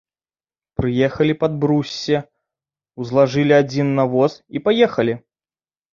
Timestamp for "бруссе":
1.65-2.17